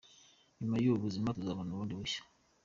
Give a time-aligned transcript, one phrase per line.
[0.59, 2.21] nyuma yubu buzima tuzabona ubundi bushya.